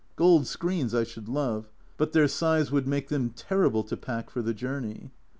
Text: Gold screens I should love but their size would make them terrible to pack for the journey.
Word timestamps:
Gold 0.15 0.47
screens 0.47 0.95
I 0.95 1.03
should 1.03 1.29
love 1.29 1.69
but 1.97 2.11
their 2.11 2.27
size 2.27 2.71
would 2.71 2.87
make 2.87 3.09
them 3.09 3.29
terrible 3.29 3.83
to 3.83 3.95
pack 3.95 4.31
for 4.31 4.41
the 4.41 4.51
journey. 4.55 5.11